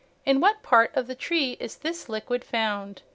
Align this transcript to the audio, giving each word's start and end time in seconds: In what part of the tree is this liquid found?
In 0.25 0.41
what 0.41 0.63
part 0.63 0.91
of 0.95 1.05
the 1.05 1.13
tree 1.13 1.57
is 1.59 1.75
this 1.77 2.09
liquid 2.09 2.43
found? 2.43 3.03